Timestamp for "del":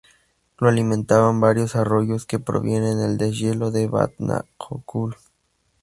2.97-3.19, 3.69-3.87